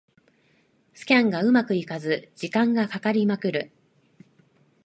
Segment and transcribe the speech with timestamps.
[0.95, 3.71] スキャンがうまくいかずに時間がかかりまくる